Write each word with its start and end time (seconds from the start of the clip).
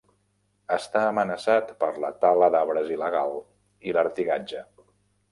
Està 0.75 1.01
amenaçat 1.09 1.67
per 1.83 1.89
la 2.05 2.09
tala 2.23 2.47
d'arbres 2.55 2.89
il·legal 2.95 3.35
i 3.91 3.93
l'artigatge. 3.99 4.63